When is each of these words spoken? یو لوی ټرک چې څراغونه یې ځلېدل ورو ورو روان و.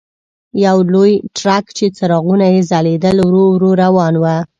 یو 0.65 0.77
لوی 0.93 1.13
ټرک 1.37 1.65
چې 1.77 1.85
څراغونه 1.97 2.45
یې 2.53 2.61
ځلېدل 2.69 3.17
ورو 3.23 3.43
ورو 3.51 3.71
روان 3.83 4.13
و. 4.17 4.23